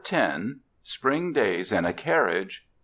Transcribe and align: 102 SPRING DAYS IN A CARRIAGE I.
102 0.09 0.61
SPRING 0.81 1.31
DAYS 1.31 1.71
IN 1.71 1.85
A 1.85 1.93
CARRIAGE 1.93 2.63
I. 2.65 2.69